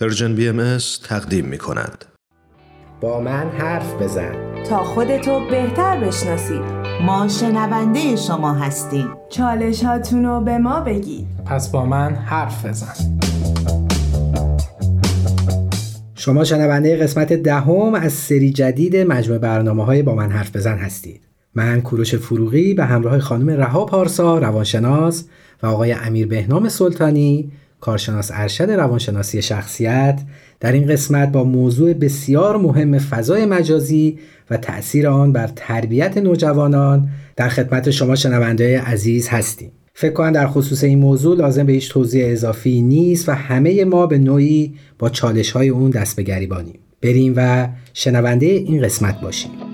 [0.00, 2.04] Persian BM تقدیم می کند.
[3.00, 4.62] با من حرف بزن.
[4.64, 6.62] تا خودتو بهتر بشناسید
[7.06, 9.08] ما شنونده شما هستیم.
[9.30, 11.26] چالش رو به ما بگید.
[11.46, 12.94] پس با من حرف بزن.
[16.14, 21.20] شما شنونده قسمت دهم از سری جدید مجموع برنامه های با من حرف بزن هستید.
[21.54, 25.28] من کوروش فروغی به همراه خانم رها پارسا روانشناس
[25.62, 30.20] و آقای امیر بهنام سلطانی کارشناس ارشد روانشناسی شخصیت
[30.60, 34.18] در این قسمت با موضوع بسیار مهم فضای مجازی
[34.50, 39.72] و تأثیر آن بر تربیت نوجوانان در خدمت شما شنونده عزیز هستیم.
[39.94, 44.06] فکر کنم در خصوص این موضوع لازم به هیچ توضیح اضافی نیست و همه ما
[44.06, 46.78] به نوعی با چالش های اون دست به گریبانیم.
[47.02, 49.69] بریم و شنونده این قسمت باشیم.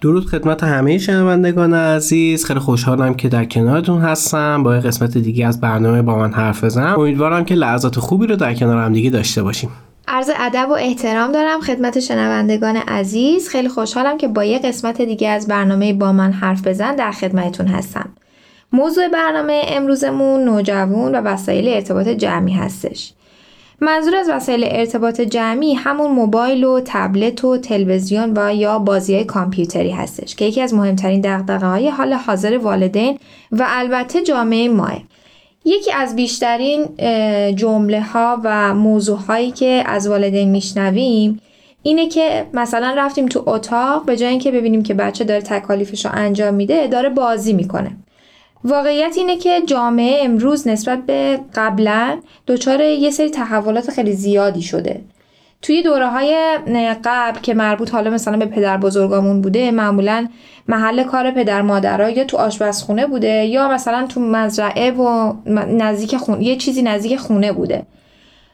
[0.00, 2.44] درود خدمت همه شنوندگان عزیز.
[2.44, 4.62] خیلی خوشحالم که در کنارتون هستم.
[4.62, 6.98] با قسمت دیگه از برنامه با من حرف بزنم.
[6.98, 9.70] امیدوارم که لحظات خوبی رو در کنار هم دیگه داشته باشیم.
[10.08, 13.48] عرض ادب و احترام دارم خدمت شنوندگان عزیز.
[13.48, 17.66] خیلی خوشحالم که با یه قسمت دیگه از برنامه با من حرف بزن در خدمتتون
[17.66, 18.08] هستم.
[18.72, 23.12] موضوع برنامه امروزمون نوجوان و وسایل ارتباط جمعی هستش.
[23.80, 29.90] منظور از وسایل ارتباط جمعی همون موبایل و تبلت و تلویزیون و یا بازی کامپیوتری
[29.90, 33.18] هستش که یکی از مهمترین دقدقه های حال حاضر والدین
[33.52, 35.02] و البته جامعه ماه.
[35.64, 36.84] یکی از بیشترین
[37.54, 41.40] جمله ها و موضوع هایی که از والدین میشنویم
[41.82, 46.12] اینه که مثلا رفتیم تو اتاق به جای اینکه ببینیم که بچه داره تکالیفش رو
[46.14, 47.96] انجام میده داره بازی می‌کنه.
[48.64, 55.00] واقعیت اینه که جامعه امروز نسبت به قبلا دچار یه سری تحولات خیلی زیادی شده.
[55.62, 56.58] توی دوره های
[57.04, 60.28] قبل که مربوط حالا مثلا به پدر بزرگامون بوده معمولا
[60.68, 65.32] محل کار پدر مادرها یا تو آشپزخونه بوده یا مثلا تو مزرعه و
[65.66, 67.86] نزدیک خونه یه چیزی نزدیک خونه بوده.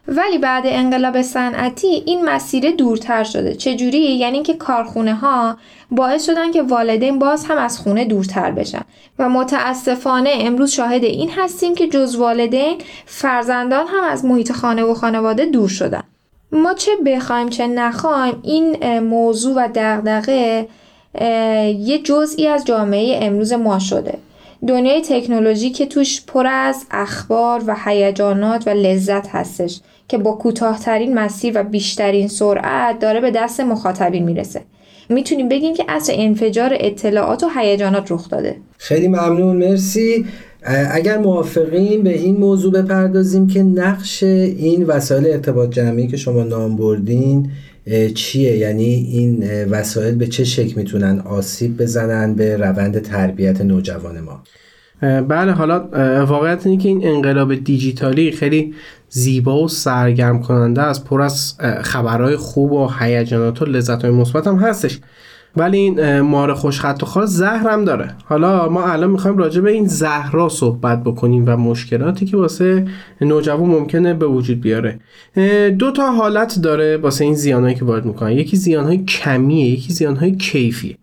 [0.08, 3.54] ولی بعد انقلاب صنعتی این مسیر دورتر شده.
[3.54, 5.56] چجوری؟ یعنی اینکه کارخونه ها
[5.90, 8.82] باعث شدن که والدین باز هم از خونه دورتر بشن.
[9.18, 14.94] و متاسفانه امروز شاهد این هستیم که جز والدین فرزندان هم از محیط خانه و
[14.94, 16.02] خانواده دور شدن.
[16.52, 20.68] ما چه بخوایم چه نخوایم این موضوع و دغدغه
[21.78, 24.18] یه جزئی از جامعه امروز ما شده.
[24.68, 29.80] دنیای تکنولوژی که توش پر از اخبار و هیجانات و لذت هستش.
[30.12, 34.60] که با کوتاهترین مسیر و بیشترین سرعت داره به دست مخاطبین می‌رسه.
[35.08, 38.56] می‌تونیم بگیم که اصر انفجار اطلاعات و هیجانات رخ داده.
[38.78, 40.26] خیلی ممنون مرسی.
[40.90, 46.76] اگر موافقیم به این موضوع بپردازیم که نقش این وسایل ارتباط جمعی که شما نام
[46.76, 47.50] بردین
[48.14, 54.42] چیه؟ یعنی این وسایل به چه شکل می‌تونن آسیب بزنن به روند تربیت نوجوان ما؟
[55.22, 55.88] بله حالا
[56.24, 58.74] واقعیت اینه که این انقلاب دیجیتالی خیلی
[59.14, 64.46] زیبا و سرگرم کننده از پر از خبرهای خوب و هیجانات و لذت های مثبت
[64.46, 64.98] هم هستش.
[65.56, 68.14] ولی این مار خوشخط و خال زهر هم داره.
[68.24, 72.84] حالا ما الان می‌خوایم راجع به این زهرا صحبت بکنیم و مشکلاتی که واسه
[73.20, 75.00] نوجوان ممکنه به وجود بیاره.
[75.78, 78.32] دو تا حالت داره واسه این زیانهایی که وارد می‌کنن.
[78.32, 80.96] یکی زیانهای کمیه یکی زیانهای کیفیه.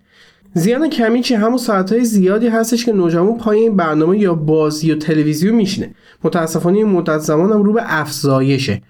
[0.54, 4.96] زیان کمی چی همون ساعتهای زیادی هستش که نوجوان پای این برنامه یا بازی و
[4.96, 5.96] تلویزیون میشینه.
[6.24, 8.82] متاسفانه این مدت زمان هم رو به افزایشه.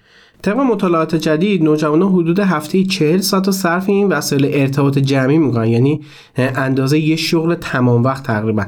[0.42, 6.00] طبق مطالعات جدید نوجوانان حدود هفته 40 ساعت صرف این وسایل ارتباط جمعی می‌کنن یعنی
[6.36, 8.64] اندازه یه شغل تمام وقت تقریبا.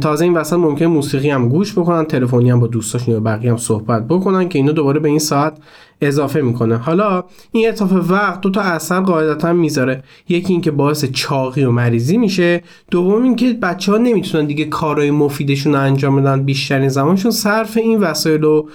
[0.00, 3.56] تازه این وسط ممکن موسیقی هم گوش بکنن تلفنی هم با دوستاشون یا بقیه هم
[3.56, 5.58] صحبت بکنن که اینو دوباره به این ساعت
[6.00, 6.76] اضافه می‌کنه.
[6.76, 10.02] حالا این اضافه وقت دو تا اثر قاعدتا می‌ذاره.
[10.28, 12.62] یکی اینکه باعث چاقی و مریضی میشه.
[12.90, 16.42] دوم اینکه بچه ها نمی‌تونن دیگه کارهای مفیدشون رو انجام بدن.
[16.42, 18.68] بیشترین زمانشون صرف این وسایل و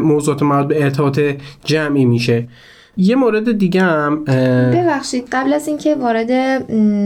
[0.00, 1.20] موضوعات مربوط به ارتباط
[1.64, 2.48] جمعی میشه.
[2.96, 6.32] یه مورد دیگه هم ببخشید قبل از اینکه وارد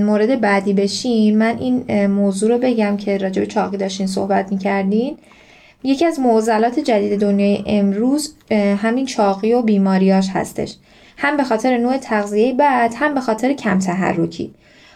[0.04, 5.16] مورد بعدی بشین من این موضوع رو بگم که راجع به چاقی داشتین صحبت می‌کردین.
[5.82, 10.74] یکی از معضلات جدید دنیای امروز همین چاقی و بیماریاش هستش.
[11.16, 14.54] هم به خاطر نوع تغذیه بعد هم به خاطر کم تحرکی.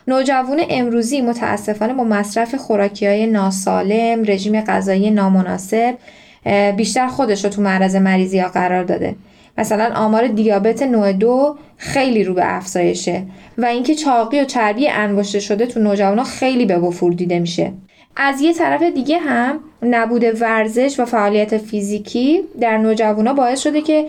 [0.08, 5.94] نوجوان امروزی متاسفانه با مصرف خوراکی های ناسالم رژیم غذایی نامناسب
[6.76, 9.14] بیشتر خودش رو تو معرض مریضی ها قرار داده.
[9.58, 13.22] مثلا آمار دیابت نوع دو خیلی رو به افزایشه
[13.58, 17.72] و اینکه چاقی و چربی انگشته شده تو نوجوانا خیلی به وفور دیده میشه.
[18.16, 24.06] از یه طرف دیگه هم نبود ورزش و فعالیت فیزیکی در نوجوانا باعث شده که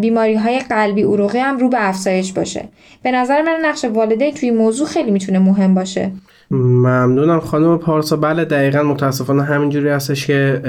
[0.00, 2.68] بیماری های قلبی عروقی هم رو به افزایش باشه.
[3.02, 6.10] به نظر من نقش والدین توی موضوع خیلی می‌تونه مهم باشه.
[6.50, 8.16] ممنونم خانم پارسا.
[8.16, 10.60] بله دقیقا متاسفانه همینجوری هستش که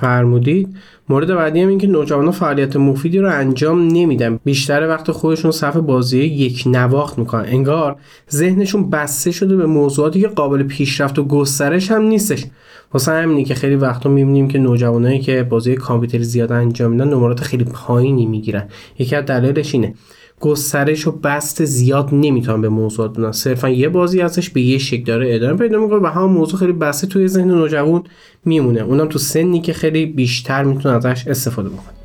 [0.00, 0.68] فرمودید.
[1.08, 4.40] مورد بعدی هم این که نوجوانان فعالیت مفیدی رو انجام نمیدن.
[4.44, 7.44] بیشتر وقت خودشون صف بازی یک نواخت می‌کنن.
[7.48, 7.96] انگار
[8.30, 12.44] ذهنشون بسته شده به موضوعاتی که قابل پیشرفت و گسترش هم نیستش.
[12.92, 17.40] واسه همینی که خیلی وقتا می‌بینیم که نوجوانایی که بازی کامپیوتر زیاد انجام میدن نمرات
[17.40, 18.68] خیلی پایینی می‌گیرن.
[18.98, 19.94] یکی از دلایلش اینه.
[20.40, 23.32] گسترش و بست زیاد نمی‌تونن به موضوع بدن.
[23.32, 26.72] صرفا یه بازی ازش به یه شکل داره ادامه پیدا می‌کنه و همون موضوع خیلی
[26.72, 28.02] بسته توی ذهن نوجوان
[28.44, 28.80] میمونه.
[28.80, 31.97] اونم تو سنی که خیلی بیشتر می‌تونه ازش استفاده بکنه.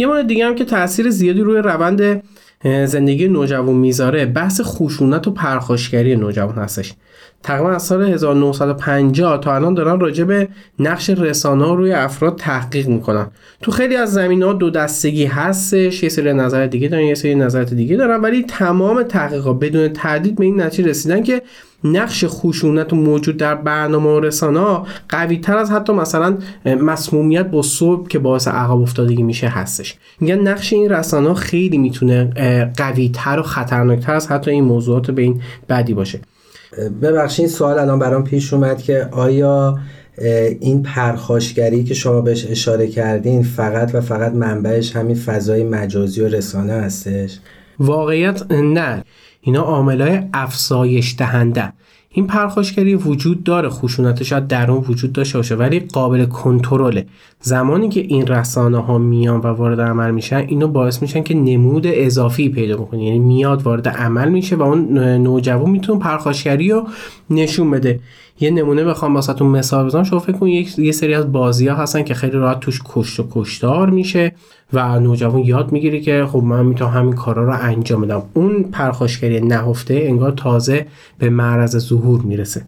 [0.00, 2.22] یه مورد دیگه هم که تاثیر زیادی روی روند
[2.64, 6.94] زندگی نوجوان می‌ذاره بحث خشونت و پرخاشگری نوجوان هستش.
[7.42, 10.48] تقریبا از سال 1950 تا الان دارن راجع به
[10.78, 13.26] نقش رسانه روی افراد تحقیق می‌کنن.
[13.62, 17.34] تو خیلی از زمین ها دو دستگی هستش یه سری نظر دیگه دارن یه سری
[17.34, 21.42] نظرات دیگه دارن ولی تمام تحقیقات بدون تردید به این نتیجه رسیدن که
[21.84, 27.62] نقش خشونت موجود در برنامه و رسانه ها قوی تر از حتی مثلا مسمومیت با
[27.62, 29.96] صبح که باعث عقب افتادگی میشه هستش.
[30.20, 32.30] میگن نقش این رسانه خیلی می‌تونه
[32.76, 36.20] قوی تر و خطرناکتر از حتی این موضوعات به این بدی باشه.
[37.02, 39.78] ببخشید سوال الان برام پیش اومد که آیا
[40.60, 46.28] این پرخاشگری که شما بهش اشاره کردین فقط و فقط منبعش همین فضای مجازی و
[46.28, 47.38] رسانه هستش؟
[47.78, 49.04] واقعیت نه.
[49.40, 51.72] اینا عاملای افزایش دهنده
[52.12, 53.68] این پرخاشگری وجود داره.
[53.68, 57.06] خشونت شاید در اون وجود داشته باشه ولی قابل کنترله.
[57.40, 61.86] زمانی که این رسانه ها میان و وارد عمل میشن اینو باعث میشن که نمود
[61.86, 63.04] اضافی پیدا بکنه.
[63.04, 66.88] یعنی میاد وارد عمل میشه و اون نوجوان می‌تونه پرخاشگری رو
[67.30, 68.00] نشون بده.
[68.40, 70.04] یه نمونه بخوام واسهتون مثال بزنم.
[70.04, 73.26] شما فکر کنید یه سری از بازی ها هستن که خیلی راحت توش کشت و
[73.30, 74.32] کشتار میشه
[74.72, 78.22] و نوجوان یاد می‌گیره که خب من می‌تونم همین کارا رو انجام بدم.
[78.34, 80.86] اون پرخاشگری نهفته انگار تازه
[81.18, 82.62] به معرض ظهور می‌رسه.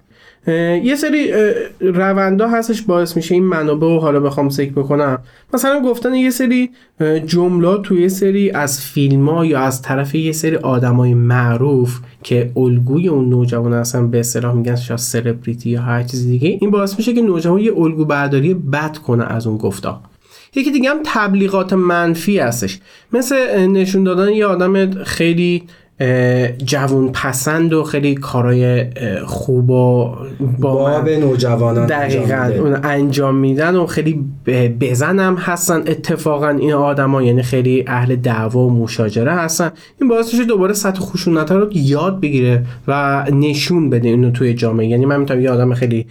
[0.47, 1.33] یه سری
[1.81, 5.19] روندا هستش باعث میشه این منابع رو حالا بخوام ذکر بکنم.
[5.55, 6.71] مثلا گفتن یه سری
[7.27, 12.50] جملات توی یه سری از فیلم ها یا از طرف یه سری آدمای معروف که
[12.56, 16.99] الگوی اون نوجوان هستن به اصطلاح میگن شاید سلبریتی یا هر چیز دیگه این باعث
[16.99, 20.00] میشه که نوجوان یه الگو برداری بد کنه از اون گفتا.
[20.55, 22.79] یکی دیگه هم تبلیغات منفی هستش.
[23.12, 25.62] مثل نشون دادن یه آدم خیلی
[26.65, 28.87] جوون پسند و خیلی کارای
[29.27, 30.17] خوب و
[30.59, 34.25] با به نوجوانان دقیقا اون انجام میدن و خیلی
[34.81, 35.77] بزنم هستن.
[35.77, 39.71] اتفاقا این آدما یعنی خیلی اهل دعوا و مشاجره هستن.
[40.00, 44.87] این باعث میشه دوباره سطح خشونت رو یاد بگیره و نشون بده اینو توی جامعه.
[44.87, 46.06] یعنی من می‌تونم یه آدم خیلی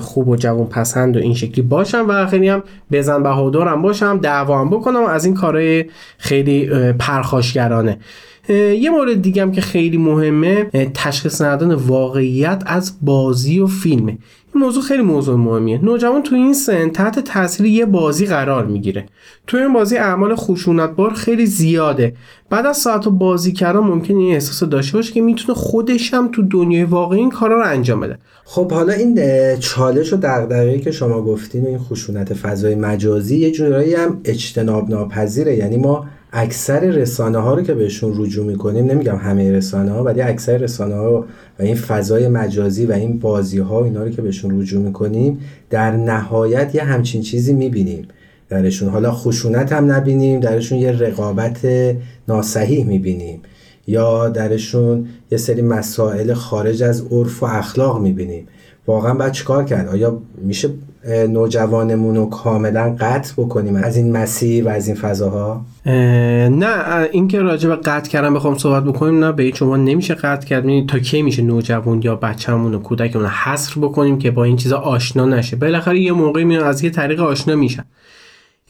[0.00, 2.62] خوب و جوان پسند و این شکلی باشم و خیلی هم
[2.92, 5.84] بزن بهادرم باشم دعوا هم بکنم و از این کارهای
[6.18, 7.98] خیلی پرخاشگرانه.
[8.48, 14.18] یه مورد دیگه هم که خیلی مهمه تشخیص ندادن واقعیت از بازی و فیلمه
[14.54, 15.84] این موضوع خیلی موضوع مهمیه.
[15.84, 19.06] نوجوان تو این سن تحت تاثیر یه بازی قرار می‌گیره.
[19.46, 22.14] تو این بازی اعمال خشونتبار خیلی زیاده.
[22.50, 26.42] بعد از ساعت بازی کردن ممکن این احساس داشته باشه که می‌تونه خودش هم تو
[26.42, 28.18] دنیای واقعی این کارا رو انجام بده.
[28.44, 29.18] خب حالا این
[29.58, 35.56] چالش و دغدغه‌ای که شما گفتین این خشونت فضای مجازی یه جورایی هم اجتناب ناپذیره
[35.56, 40.22] یعنی ما اکثر رسانه ها رو که بهشون رجوع می‌کنیم نمیگم همه رسانه ها ولی
[40.22, 41.20] اکثر رسانه ها
[41.58, 45.96] و این فضای مجازی و این بازی ها اینا رو که بهشون رجوع می‌کنیم در
[45.96, 48.08] نهایت یه همچین چیزی می‌بینیم.
[48.48, 51.60] درشون حالا خشونت هم نبینیم درشون یه رقابت
[52.28, 53.40] ناسحیح می‌بینیم.
[53.86, 58.46] یا درشون یه سری مسائل خارج از عرف و اخلاق می‌بینیم.
[58.86, 60.68] واقعا باید چیکار کرد؟ آیا میشه
[61.08, 67.68] نوجوانمون رو کاملا قطع بکنیم از این مسیر و از این فضاها؟ نه اینکه راجع
[67.68, 70.86] به قطع کردن بخوام صحبت بکنیم نه به هیچ نمیشه قطع کرد.
[70.86, 75.26] تا کی میشه نوجوان یا بچه‌مون و کودکمون حصر بکنیم که با این چیزا آشنا
[75.26, 77.84] نشه؟ بالاخره یه موقعی میان از یه طریق آشنا میشن.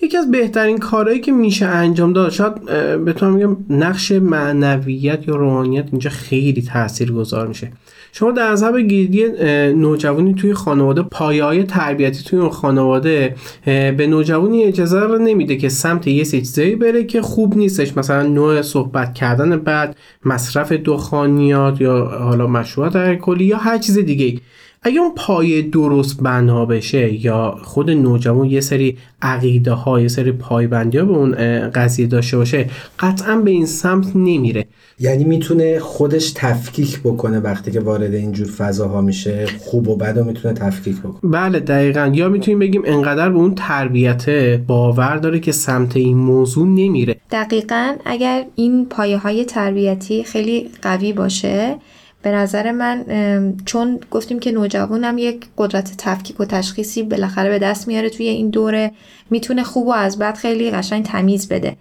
[0.03, 2.65] یکی از بهترین کارهایی که میشه انجام داد شاید
[3.05, 7.73] بتونم میگم نقش معنویت یا روحانیت اینجا خیلی تاثیر گذار میشه.
[8.15, 9.29] شما در عذاب گیری
[9.73, 15.69] نوجوانی توی خانواده پایه های تربیتی توی اون خانواده به نوجوانی اجازه رو نمیده که
[15.69, 17.97] سمت یه چیزایی بره که خوب نیستش.
[17.97, 24.41] مثلا نوع صحبت کردن بعد مصرف دخانیات یا حالا مشروبات الکلی یا هر چیز دیگه
[24.85, 30.33] اگه اون پایه درست بنا بشه یا خود نوجوان یه سری عقیده ها یه سری
[30.33, 31.35] پایبندی ها به اون
[31.71, 34.67] قضیه داشته باشه قطعا به این سمت نمیره.
[35.01, 40.25] یعنی می‌تونه خودش تفکیک بکنه وقتی که وارد اینجور فضاها میشه خوب و بد و
[40.25, 41.31] می‌تونه تفکیک بکنه.
[41.31, 42.13] بله دقیقا.
[42.15, 44.31] یا می‌تونیم بگیم انقدر به اون تربیت
[44.67, 47.17] باور داره که سمت این موضوع نمیره.
[47.31, 51.77] دقیقا اگر این پایه های تربیتی خیلی قوی باشه
[52.23, 53.05] به نظر من
[53.65, 58.51] چون گفتیم که نوجوانم یک قدرت تفکیک و تشخیصی بالاخره به دست میاره توی این
[58.51, 58.93] دوره
[59.31, 61.77] می‌تونه خوب و از بد خیلی قشنگ تمیز بده.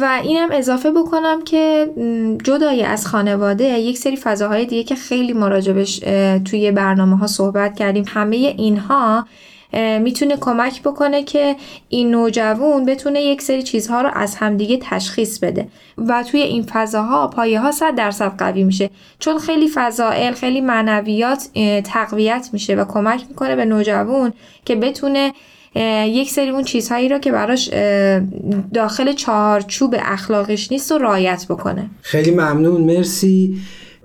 [0.00, 1.90] و اینم اضافه بکنم که
[2.44, 5.98] جدای از خانواده یک سری فضاهای دیگه که خیلی مراجبش
[6.44, 9.26] توی برنامه ها صحبت کردیم همه اینها
[10.00, 11.56] می‌تونه کمک بکنه که
[11.88, 15.68] این نوجوان بتونه یک سری چیزها رو از همدیگه تشخیص بده.
[15.98, 18.90] و توی این فضاها پایه ها صد درصد قوی میشه.
[19.18, 21.48] چون خیلی فضائل خیلی معنویات
[21.84, 24.32] تقویت میشه و کمک می‌کنه به نوجوان
[24.64, 25.32] که بتونه
[26.06, 27.70] یک سری اون چیزهایی رو که براش
[28.74, 31.90] داخل چهارچوب اخلاقش نیست و رایت بکنه.
[32.02, 32.80] خیلی ممنون.
[32.80, 33.56] مرسی.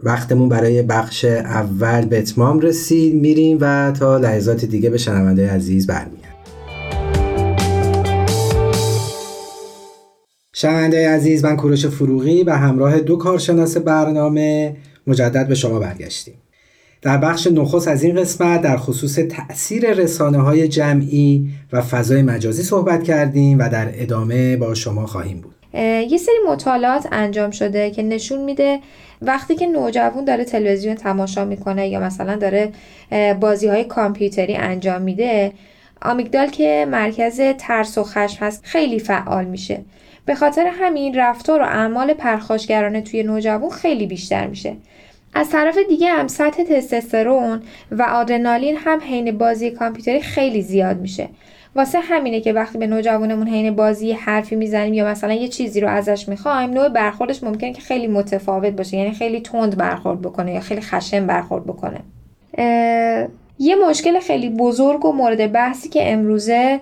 [0.03, 5.87] وقتمون برای بخش اول به اتمام رسید میریم و تا لحظات دیگه به شنونده عزیز
[5.87, 6.25] برمیگردیم.
[10.53, 14.75] شنونده عزیز من کوروش فروغی به همراه دو کارشناس برنامه
[15.07, 16.35] مجدد به شما برگشتیم.
[17.01, 22.63] در بخش نخست از این قسمت در خصوص تأثیر رسانه های جمعی و فضای مجازی
[22.63, 25.54] صحبت کردیم و در ادامه با شما خواهیم بود.
[25.81, 28.79] یه سری مطالعات انجام شده که نشون میده
[29.21, 32.71] وقتی که نوجوان داره تلویزیون تماشا می‌کنه یا مثلا داره
[33.39, 35.51] بازی های کامپیوتری انجام میده
[36.01, 39.81] آمیگدال که مرکز ترس و خشم هست خیلی فعال میشه.
[40.25, 44.75] به خاطر همین رفتار و اعمال پرخاشگرانه توی نوجوان خیلی بیشتر میشه.
[45.33, 51.29] از طرف دیگه هم سطح تستوسترون و آدرنالین هم حین بازی کامپیوتری خیلی زیاد میشه.
[51.75, 55.89] واسه همینه که وقتی به نوجوانمون حین بازی حرفی می‌زنیم یا مثلا یه چیزی رو
[55.89, 60.59] ازش می‌خوایم نوع برخوردش ممکنه که خیلی متفاوت باشه یعنی خیلی تند برخورد بکنه یا
[60.59, 61.99] خیلی خشن برخورد بکنه.
[63.59, 66.79] یه مشکل خیلی بزرگ و مورد بحثی که امروزه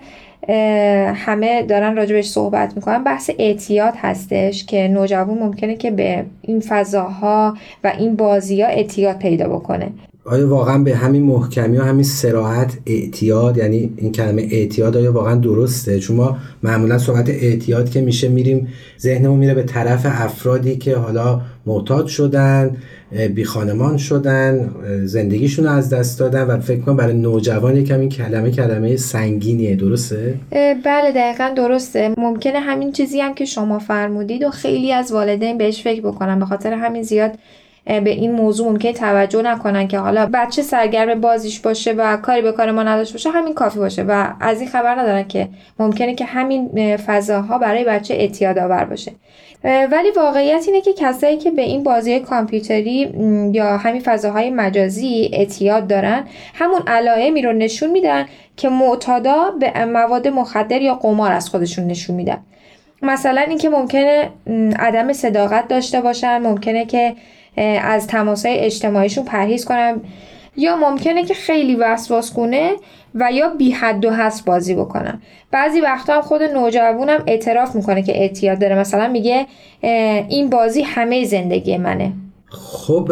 [1.16, 7.58] همه دارن راجبش صحبت می‌کنن بحث اعتیاد هستش که نوجوان ممکنه که به این فضاها
[7.84, 9.92] و این بازی ها اعتیاد پیدا بکنه.
[10.26, 15.36] آیا واقعا به همین محکمی و همین سراحت اعتیاد یعنی این کلمه اعتیاد آیا واقعا
[15.36, 18.68] درسته؟ چون ما معمولا صحبت اعتیاد که میشه میریم
[19.00, 22.78] ذهنمون میره به طرف افرادی که حالا معتاد شدن
[23.36, 24.70] بی خانمان شدن
[25.06, 29.76] زندگیشون از دست دادن و فکر کنم برای نوجوان یکم این کلمه کلمه سنگینیه.
[29.76, 30.36] درسته؟
[30.86, 32.14] بله دقیقا درسته.
[32.18, 36.40] ممکنه همین چیزی هم که شما فرمودید و خیلی از والدین بهش فکر بکنن.
[36.40, 37.32] به خاطر همین زیاد
[37.86, 42.52] به این موضوع ممکن توجه نکنن که حالا بچه سرگرم بازیش باشه و کاری به
[42.52, 44.04] کار ما نداشته باشه همین کافی باشه.
[44.04, 45.50] و از این خبر ندارن که
[45.80, 49.12] ممکنه که همین فضاها برای بچه اعتیاد آور باشه
[49.64, 53.14] ولی واقعیت اینه که کسایی که به این بازی کامپیوتری
[53.54, 56.24] یا همین فضاهای مجازی اعتیاد دارن
[56.54, 58.26] همون علائمی رو نشون میدن
[58.58, 62.38] که معتادا به مواد مخدر یا قمار از خودشون نشون میدن.
[63.02, 64.30] مثلا اینکه ممکنه
[64.80, 67.16] عدم صداقت داشته باشن ممکنه که
[67.82, 70.02] از تماسای اجتماعیشون پرهیز کنم.
[70.58, 72.72] یا ممکنه که خیلی وسواس کنه
[73.16, 78.04] و یا بی حد و حس بازی بکنم بعضی وقتا هم خود نوجوانم اعتراف می‌کنه
[78.04, 78.80] که اعتیاد داره.
[78.80, 79.46] مثلا میگه
[80.30, 82.12] این بازی همه زندگی منه.
[82.56, 83.12] خب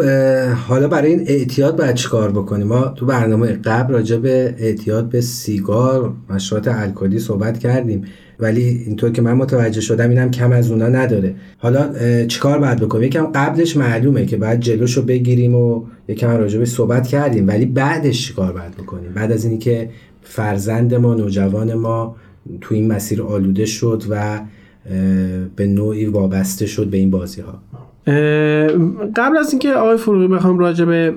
[0.68, 5.20] حالا برای این اعتیاد باید چیکار بکنیم؟ ما تو برنامه قبل راجع به اعتیاد به
[5.20, 8.04] سیگار مشروبات الکلی صحبت کردیم.
[8.40, 11.34] ولی اینطور که من متوجه شدم اینم کم از اونا نداره.
[11.58, 11.94] حالا
[12.26, 17.48] چیکار باید بکنیم؟ یکم قبلش معلومه که بعد جلوشو بگیریم و یکم راجبش صحبت کردیم.
[17.48, 19.90] ولی بعدش چیکار باید بکنیم؟ بعد از اینی که
[20.22, 22.16] فرزند ما نوجوان ما
[22.60, 24.40] تو این مسیر آلوده شد و
[25.56, 27.62] به نوعی وابسته شد به این بازی ها
[29.16, 31.14] قبل از اینکه آقای فروغی بخوام راجع به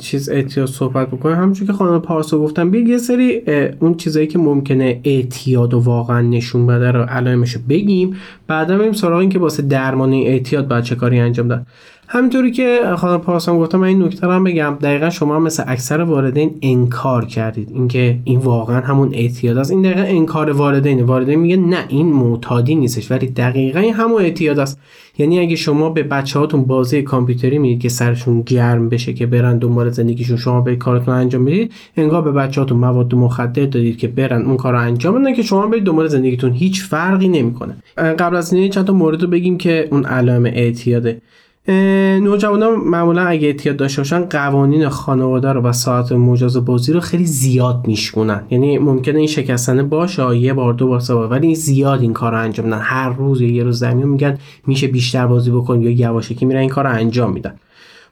[0.00, 3.42] چیز اعتیاد صحبت بکنم همونجور که خانم پارسا گفتم بگی یه سری
[3.80, 8.16] اون چیزایی که ممکنه اعتیاد و واقعا نشون بده رو علائمش بگیم
[8.46, 11.66] بعدا بریم سراغ این که واسه درمان اعتیاد باید چه کاری انجام داد.
[12.10, 14.76] همینطوری که خانم پارسان گفتم من این نکته هم بگم.
[14.82, 17.70] دقیقا شما مثل اکثر والدین انکار کردید.
[17.74, 19.70] اینکه این واقعا همون اعتیاد است.
[19.70, 24.58] این دقیقا انکار والدین والدین میگه نه این معتادی نیستش ولی دقیقا این همون اعتیاد
[24.58, 24.80] است.
[25.18, 29.58] یعنی اگه شما به بچه هاتون بازی کامپیوتری می‌دید که سرشون گرم بشه که برن
[29.58, 34.08] دنبال زندگیشون شما به کارتون انجام می‌دید انگار به بچه هاتون مواد مخدر دادید که
[34.08, 36.52] برن اون کار رو انجام بدن که شما برید دنبال زندگیتون.
[36.52, 37.76] هیچ فرقی نمی‌کنه.
[37.96, 41.20] قبل از این چند تا مورد رو بگیم که اون علائم اعتیاده.
[41.68, 47.26] نوجوانان معمولا اگه اعتیاد داشته باشن قوانین خانواده رو و ساعت مجاز بازی رو خیلی
[47.26, 52.12] زیاد میشکنن یعنی ممکنه این شکستنه باشه یه بار دو بار سه ولی زیاد این
[52.12, 52.80] کار رو انجام میدن.
[52.80, 56.84] هر روز یه روز زمین میگن میشه بیشتر بازی بکن یا یواشکی میرن این کار
[56.84, 57.54] رو انجام میدن.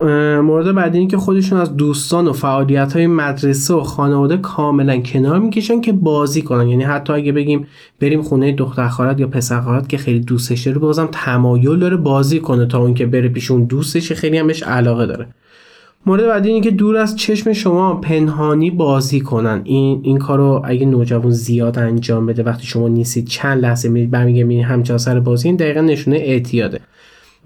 [0.00, 5.38] مورد بعدی این که خودشون از دوستان و فعالیت های مدرسه و خانواده کاملا کنار
[5.38, 6.68] می‌کشن که بازی کنن.
[6.68, 7.66] یعنی حتی اگه بگیم
[8.00, 12.40] بریم خونه دختر خالت یا پسر خالت که خیلی دوستش داره بازم تمایل داره بازی
[12.40, 15.26] کنه تا اون که بره پیشون دوستش خیلی هم علاقه داره.
[16.06, 19.60] مورد بعدی اینه که دور از چشم شما پنهانی بازی کنن.
[19.64, 24.64] این این کارو اگه نوجوان زیاد انجام بده وقتی شما نیستید چند لحظه میرید برمیگردید
[24.64, 26.80] همچنان سر بازی این دقیقا نشونه اعتیاده.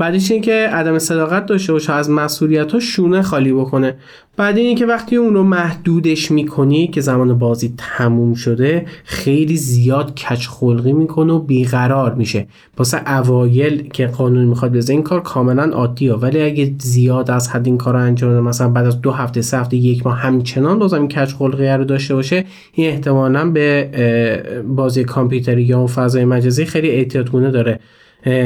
[0.01, 3.97] بعدش این که عدم صداقت داشته باشه از مسئولیت ها شونه خالی بکنه.
[4.37, 10.15] بعد این که وقتی اون رو محدودش می‌کنی که زمان بازی تموم شده خیلی زیاد
[10.15, 12.47] کچ خلقی می‌کنه و بیقرار میشه.
[12.79, 16.15] واسه اوایل که قانون می‌خواد بزنه این کار کاملا عادیه.
[16.15, 19.59] ولی اگه زیاد از حد این کار انجام بده مثلا بعد از دو هفته سه
[19.59, 25.05] هفته یک ماه همچنان بازم این کچ خلقی رو داشته باشه این احتمالا به بازی
[25.05, 27.81] کامپیوتری یا فضای مجازی خیلی اعتیادگونه داره.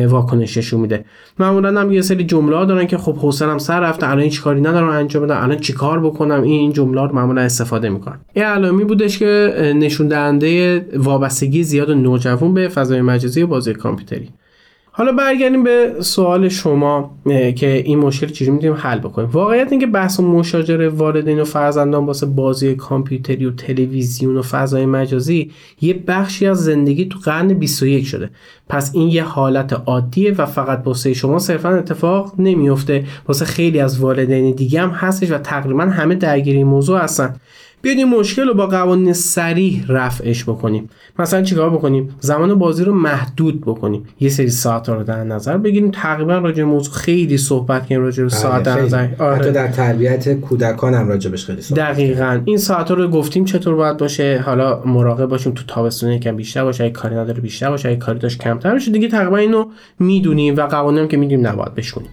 [0.09, 1.05] واکنششون میده.
[1.39, 4.89] معمولا هم یه سری جمله دارن که خب حسنم سر رفته الان هیچ کاری ندارم
[4.89, 8.21] انجام بدم الان چیکار بکنم؟ این جمله رو معمولا استفاده می‌کنن.
[8.35, 14.29] این علائمی بودش که نشون دهنده وابستگی زیاد نوجوان به فضای مجازی و بازی کامپیوتری.
[14.97, 17.19] حالا برگردیم به سوال شما
[17.57, 22.27] که این مشکل چجوری می‌تونیم حل بکنیم؟ واقعیت اینکه بحث مشاجره والدین و فرزندان واسه
[22.27, 28.31] بازی کامپیوتری و تلویزیون و فضای مجازی یه بخشی از زندگی تو قرن 21 شده.
[28.69, 34.01] پس این یه حالت عادیه و فقط واسه شما صرفا اتفاق نمیفته واسه خیلی از
[34.01, 37.37] والدین دیگه هم هستش و تقریبا همه درگیری موضوع هستن.
[37.85, 40.89] بیاید این مشکل رو با قوانین سریح رفعش بکنیم.
[41.19, 44.07] مثلا چیکار بکنیم؟ زمان بازی رو محدود بکنیم.
[44.21, 45.91] یه سری ساعت رو در نظر بگیریم.
[45.91, 49.09] تقریبا راجع موضوع خیلی صحبت کنیم راجع به بله، ساعت در نظر.
[49.19, 49.37] آره.
[49.37, 52.41] حتی در تربیت کودکان هم راجبش خیلی صحبت دقیقا.
[52.45, 54.43] این ساعت رو گفتیم چطور باید باشه.
[54.47, 56.85] حالا مراقب باشیم تو تابستون یکم بیشتر باشه.
[56.85, 57.89] اگه کاری نداره بیشتر باشه.
[57.89, 58.91] اگه کاری داشت کمتر باشه.
[58.91, 59.65] دیگه تقریبا اینو
[59.99, 62.11] می‌دونیم و قوانین که می‌دونیم نباید بشونیم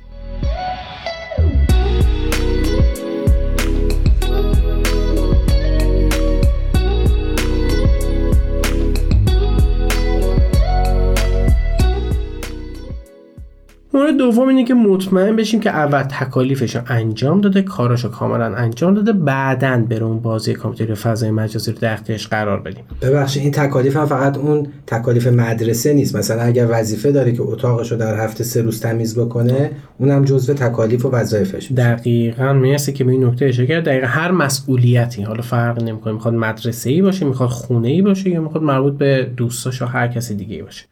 [13.93, 18.93] مورد دوم اینه که مطمئن بشیم که اول تکالیفش رو انجام داده کاراشو کاملا انجام
[18.93, 22.83] داده بعدا بره اون بازی کامپیوتری فضای مجازی رو در اختیارش قرار بدیم.
[23.01, 26.15] ببخشید این تکالیف هم فقط اون تکالیف مدرسه نیست.
[26.15, 30.53] مثلا اگر وظیفه داره که اتاقش رو در هفته سه روز تمیز بکنه اونم جزو
[30.53, 33.85] تکالیف و وظایفش دقیقا مرسی که به این نکته اشاره کرد.
[33.85, 38.41] دقیقا هر مسئولیتی حالا فرق نمی‌کنه می‌خواد مدرسه ای باشه می‌خواد خونه ای باشه یا
[38.41, 40.85] می‌خواد مربوط به دوستاش و هر کسی دیگه باشه.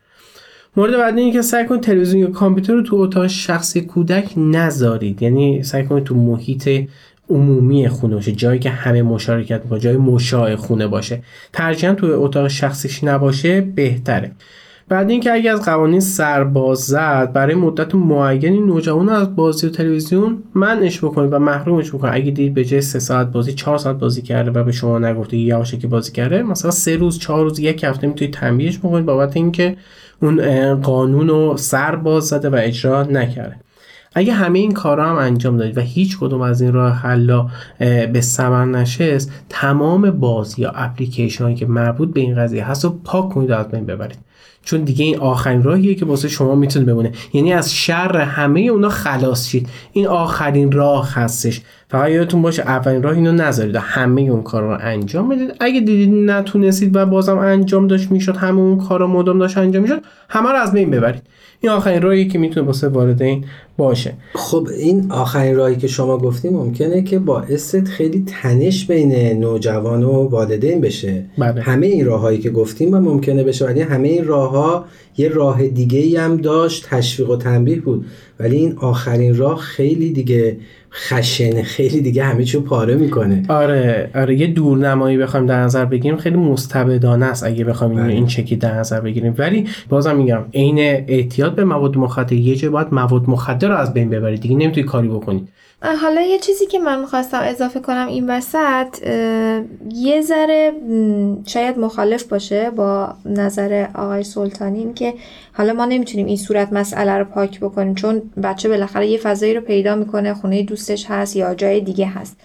[0.77, 5.21] مورد بعدی که سعی کنید تلویزیون یا کامپیوتر رو تو اتاق شخصی کودک نذارید.
[5.21, 6.69] یعنی سعی کنید تو محیط
[7.29, 11.21] عمومی خونه باشه جایی که همه مشارکت می‌کنه جای مشاع خونه باشه.
[11.53, 14.31] ترجیحاً تو اتاق شخصیش نباشه بهتره.
[14.89, 20.43] بعد اینکه اگه از قوانین سرباز زد برای مدت معینی نوجوان از بازی و تلویزیون
[20.55, 22.13] منعش بکنید و محرومش بکنید.
[22.13, 25.37] اگه دید به جای سه ساعت بازی چهار ساعت بازی کرده و به شما نگفته
[25.37, 29.35] یواشه که بازی کرده مثلا سه روز چهار روز یک هفته می‌تونید تنبیهش بکنید بابت
[29.35, 29.77] اینکه
[30.21, 33.55] اون قانون رو سر باز زده و اجرا نکرده.
[34.13, 37.47] اگه همه این کارا هم انجام دادید و هیچ کدوم از این راه حلا
[38.13, 43.29] به ثمر نشست تمام باز یا اپلیکیشن که مربوط به این قضیه هست و پاک
[43.29, 44.19] کنید از بین ببرید.
[44.63, 47.11] چون دیگه این آخرین راهیه که واسه شما می‌تونه بمونه.
[47.33, 49.67] یعنی از شر همه اونا خلاص شید.
[49.93, 51.61] این آخرین راه هستش.
[51.87, 55.53] فقط یادتون باشه اولین راه اینو نذارید و همه اون کار رو انجام بدید.
[55.59, 60.01] اگه دیدید نتونستید و بازم انجام داشت می‌شد همه اون کارا مدام داشت انجام می‌شد
[60.29, 61.21] همه رو از بین ببرید.
[61.61, 63.45] این آخرین راهی که می‌تونه واسه والدین
[63.77, 64.13] باشه.
[64.33, 70.11] خب این آخرین راهی که شما گفتیم ممکنه که باعث خیلی تنش بین نوجوان و
[70.11, 71.25] والدین بشه.
[71.37, 71.61] بله.
[71.61, 74.85] همه این راههایی که گفتیم و ممکنه بشه ولی همه این راهها
[75.17, 78.05] یه راه دیگه ای هم داشت تشویق و تنبیه بود.
[78.39, 80.57] ولی این آخرین راه خیلی دیگه
[80.91, 83.43] خشنه خیلی دیگه همه چیو پاره می‌کنه.
[83.49, 88.13] آره آره یه دورنمایی بخوایم در نظر بگیریم خیلی مستبدانه است اگه بخوایم این, بله.
[88.13, 89.35] این چکی در نظر بگیریم.
[89.37, 93.93] ولی بازم میگم عین اعتیاد به مواد مخدر یه جای باید مواد مخدر رو از
[93.93, 94.41] بین ببرید.
[94.41, 95.49] دیگه نمی‌تونی کاری بکنید
[95.81, 98.87] حالا یه چیزی که من می‌خواستم اضافه کنم این وسط
[99.93, 100.73] یه ذره
[101.45, 105.13] شاید مخالف باشه با نظر آقای سلطانی که
[105.53, 109.61] حالا ما نمی‌تونیم این صورت مسئله رو پاک بکنیم چون بچه بالاخره یه فضایی رو
[109.61, 112.37] پیدا می‌کنه خونه دوستش هست یا جای دیگه هست.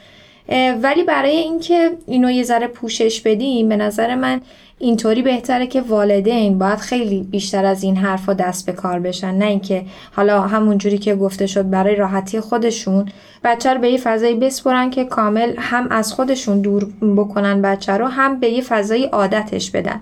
[0.83, 4.41] ولی برای اینکه اینو یه ذره پوشش بدیم به نظر من
[4.79, 9.35] اینطوری بهتره که والدین باید خیلی بیشتر از این حرفا دست به کار بشن.
[9.35, 13.09] نه اینکه حالا همونجوری که گفته شد برای راحتی خودشون
[13.45, 18.07] بچه رو به یه فضایی بسپرن که کامل هم از خودشون دور بکنن بچه رو
[18.07, 20.01] هم به یه فضایی عادتش بدن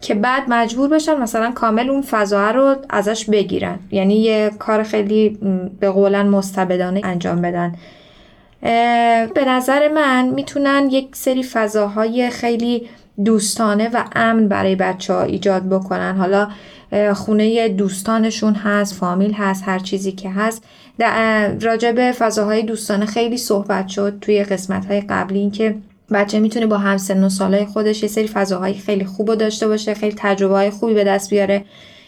[0.00, 3.78] که بعد مجبور بشن مثلا کامل اون فضا رو ازش بگیرن.
[3.90, 5.38] یعنی یه کار خیلی
[5.80, 7.74] به قولن مستبدانه انجام بدن.
[9.34, 12.88] به نظر من می‌تونن یک سری فضاهای خیلی
[13.24, 16.16] دوستانه و امن برای بچه ها ایجاد بکنن.
[16.16, 16.48] حالا
[17.14, 20.64] خونه دوستانشون هست فامیل هست هر چیزی که هست.
[21.60, 25.74] راجع به فضاهای دوستانه خیلی صحبت شد توی قسمت های قبلی اینکه
[26.12, 30.14] بچه می‌تونه با همسن و سالهای خودش یه سری فضاهای خیلی خوب داشته باشه خیلی
[30.18, 31.64] تجربه های خوبی به دست بیاره.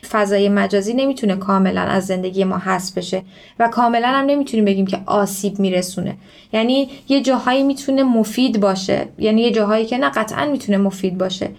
[0.07, 3.23] فضای مجازی نمی‌تونه کاملا از زندگی ما حذف بشه
[3.59, 6.17] و کاملا هم نمی‌تونیم بگیم که آسیب میرسونه.
[6.53, 9.09] یعنی یه جاهایی می‌تونه مفید باشه.
[9.19, 11.51] یعنی یه جاهایی که نه قطعا می‌تونه مفید باشه.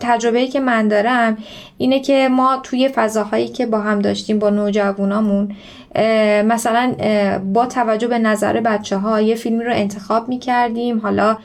[0.00, 1.38] تجربه که من دارم
[1.78, 5.56] اینه که ما توی فضاهایی که با هم داشتیم با نوجوانامون
[6.44, 6.94] مثلا
[7.52, 11.36] با توجه به نظر بچه ها یه فیلمی رو انتخاب می کردیم حالا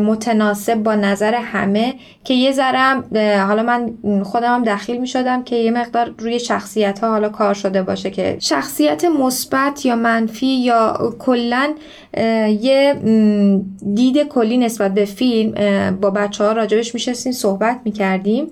[0.00, 3.02] متناسب با نظر همه که یه ذره
[3.38, 3.92] حالا من
[4.24, 8.10] خودم هم دخیل می شدم که یه مقدار روی شخصیت ها حالا کار شده باشه
[8.10, 11.74] که شخصیت مثبت یا منفی یا کلا
[12.60, 12.94] یه
[13.94, 15.52] دید کلی نسبت به فیلم
[16.00, 18.46] با بچه ها راجبش میشستیم صحبت می‌کردیم.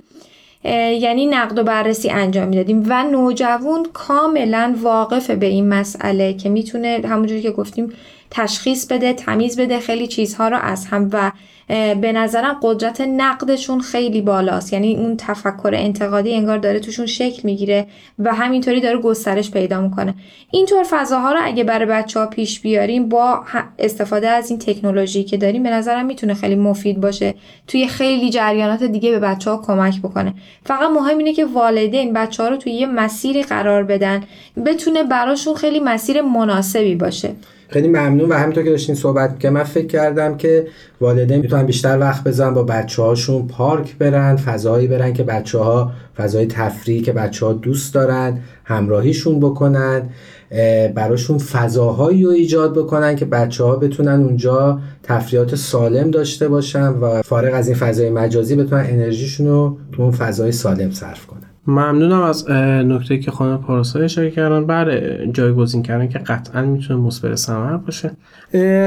[1.01, 7.01] یعنی نقد و بررسی انجام می‌دادیم و نوجوان کاملا واقف به این مسئله که می‌تونه
[7.05, 7.93] همونجوری که گفتیم
[8.31, 11.33] تشخیص بده تمیز بده خیلی چیزها رو از هم و
[11.95, 14.73] به نظرم قدرت نقدشون خیلی بالاست.
[14.73, 17.87] یعنی اون تفکر انتقادی انگار داره توشون شکل می‌گیره
[18.19, 20.15] و همینطوری داره گسترش پیدا می‌کنه.
[20.51, 23.45] اینطور فضاها رو اگه برای بچه ها پیش بیاریم با
[23.79, 27.35] استفاده از این تکنولوژی که داریم به نظرم می‌تونه خیلی مفید باشه
[27.67, 30.35] توی خیلی جریانات دیگه به بچه ها کمک بکنه.
[30.65, 34.25] فقط مهم اینه که والدین بچه ها رو توی یه مسیری قرار بدن
[34.67, 37.33] بتونه براشون خیلی مسیر مناسبی باشه.
[37.69, 40.67] خیلی ممنون و همینطور که داشتین صحبت که من فکر کردم که
[41.01, 45.93] والدین می‌تونن بیشتر وقت بزنن با بچه هاشون پارک برن فضایی برن که بچه ها
[46.17, 50.03] فضای تفریح که بچه ها دوست دارن همراهیشون بکنن
[50.95, 57.23] براشون فضاهایی رو ایجاد بکنن که بچه ها بتونن اونجا تفریحات سالم داشته باشن و
[57.23, 61.46] فارغ از این فضای مجازی بتونن انرژیشون رو تو اون فضای سالم صرف کنن.
[61.67, 64.67] ممنونم از نکته که خانم پاراسا اشاره کردن.
[64.67, 68.11] بر جایگزین کردن که قطعا می‌تونه مثبت ثمر باشه.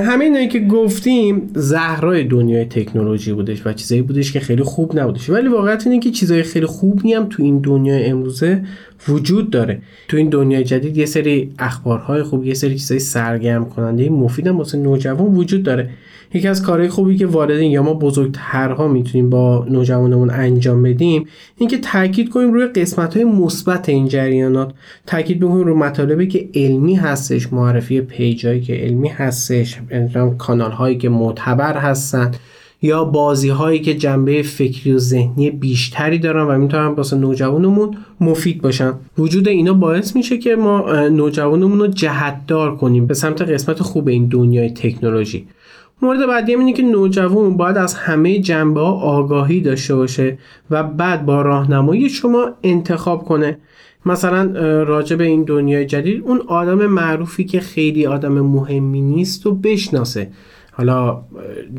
[0.06, 5.30] همین که گفتیم زهرای دنیای تکنولوژی بودش و چیزایی بودش که خیلی خوب نبودش.
[5.30, 8.64] ولی واقعیت اینه که چیزای خیلی خوبی هم تو این دنیای امروزه
[9.08, 9.82] وجود داره.
[10.08, 14.78] تو این دنیای جدید یه سری اخبارهای خوب یه سری چیزای سرگرم کننده مفیدم واسه
[14.78, 15.90] نوجوان وجود داره.
[16.34, 21.26] یکی از کارهای خوبی که والدین یا ما بزرگترها می‌تونیم با نوجوانمون انجام بدیم
[21.58, 24.74] اینکه تاکید کنیم روی قسمت های مثبت این جریانات
[25.08, 29.80] تاکید بکنیم روی مطالبی که علمی هستش معرفی پیجایی که علمی هستش
[30.38, 32.32] کانال هایی که معتبر هستن
[32.82, 38.62] یا بازی هایی که جنبه فکری و ذهنی بیشتری دارن و می‌تونن واسه نوجوانمون مفید
[38.62, 38.94] باشن.
[39.18, 44.26] وجود اینا باعث میشه که ما نوجوانمون رو جهتدار کنیم به سمت قسمت خوب این
[44.26, 45.48] دنیای تکنولوژی.
[46.02, 50.38] مورد بعدی اینه که نوجوان باید از همه جنبه ها آگاهی داشته باشه
[50.72, 53.58] و بعد با راهنمایی شما انتخاب کنه.
[54.06, 54.44] مثلا
[54.84, 60.30] راجع به این دنیای جدید اون آدم معروفی که خیلی آدم مهمی نیست و بشناسه.
[60.72, 61.22] حالا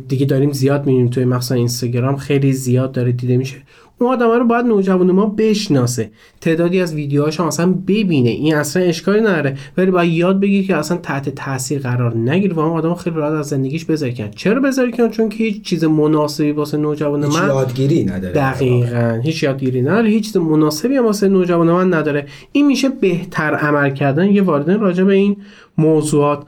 [0.08, 3.56] دیگه داریم زیاد می‌بینیم توی مخصوصا اینستاگرام خیلی زیاد داره دیده میشه.
[4.00, 6.10] اون آدم رو باید نوجوان ما بشناسه.
[6.40, 8.30] تعدادی از ویدیوهاش اصلا ببینه.
[8.30, 9.56] این اصلا اشکالی نداره.
[9.76, 13.32] ولی باید یاد بگیره که اصلا تحت تاثیر قرار نگیره و اون آدم خیلی راحت
[13.32, 17.46] از زندگیش بذاری کن چرا بذاری کن چون که هیچ چیز مناسبی واسه نوجوان من
[17.46, 18.34] یادگیری نداره.
[18.34, 19.20] دقیقا.
[19.24, 20.08] هیچ یادگیری نداره.
[20.08, 22.26] هیچ چیز مناسبی هم واسه نوجوان من نداره.
[22.52, 24.26] این میشه بهتر عمل کردن.
[24.26, 25.36] یه والدین راجع به این
[25.80, 26.42] موضوعات.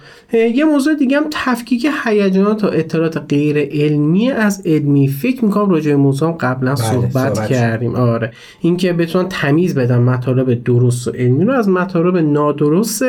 [0.55, 5.91] یه موضوع دیگه هم تفکیک هیجانات و اطلاعات غیر علمی از علمی فکر می‌کنم راجع
[5.91, 7.95] به موضوع هم قبلا بله، صحبت, کردیم.
[7.95, 8.33] آره.
[8.61, 13.05] اینکه بتونن تمیز بدن مطالب درست و علمی رو از مطالب نادرست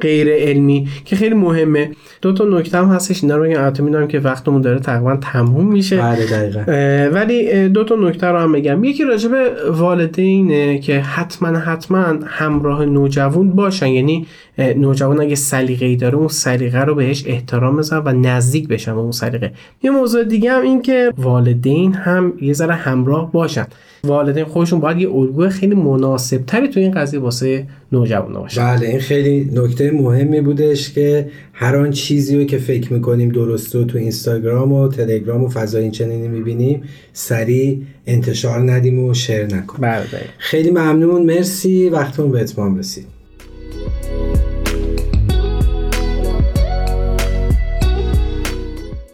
[0.00, 1.90] غیر علمی که خیلی مهمه.
[2.22, 5.96] دو تا نکته هم هستش اینا رو البته می‌دونم که وقتمون داره تقریبا تموم میشه.
[5.96, 8.84] بله ولی دو تا نکته رو هم بگم.
[8.84, 13.86] یکی راجع به والدینه که حتما حتما همراه نوجوان باشن.
[13.86, 14.26] یعنی
[14.58, 19.00] نوجوان اگه سلیقه ای داره اون سلیقه رو بهش احترام بزن و نزدیک بشن به
[19.00, 19.52] اون سلیقه.
[19.82, 23.66] یه موضوع دیگه هم این که والدین هم یه ذره همراه باشن.
[24.04, 28.88] والدین خودشون باید یه الگوی خیلی مناسب تری تو این قضیه واسه نوجوانا باشه بله
[28.88, 33.98] این خیلی نکته مهمی بودش که هر آن چیزی رو که فکر می‌کنیم درسته تو
[33.98, 39.80] اینستاگرام و تلگرام و فضای این چنینی می‌بینیم سریع انتشار ندیم و شیر نکنیم.
[39.80, 40.04] بله
[40.38, 41.22] خیلی ممنون.
[41.26, 41.88] مرسی.
[41.88, 43.04] وقتمون به اتمام رسید.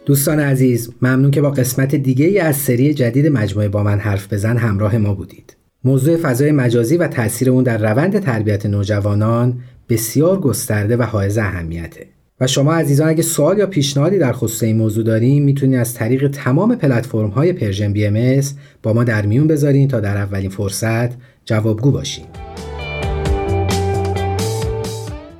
[0.09, 4.33] دوستان عزیز ممنون که با قسمت دیگه ای از سری جدید مجموعه با من حرف
[4.33, 5.57] بزن همراه ما بودید.
[5.83, 12.07] موضوع فضای مجازی و تاثیر اون در روند تربیت نوجوانان بسیار گسترده و حائز اهمیته.
[12.39, 16.27] و شما عزیزان اگه سوال یا پیشنهادی در خصوص این موضوع دارین می‌تونید از طریق
[16.27, 18.41] تمام پلتفرم های Persian BM
[18.83, 21.09] با ما در میون بذارین تا در اولین فرصت
[21.45, 22.25] جوابگو باشیم.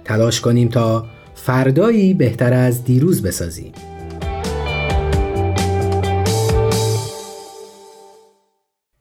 [0.05, 1.05] تلاش کنیم تا
[1.35, 3.71] فردایی بهتر از دیروز بسازیم.